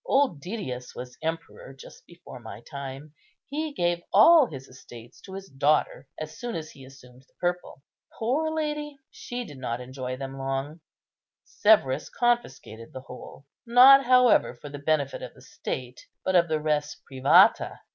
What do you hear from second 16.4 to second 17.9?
the res privata.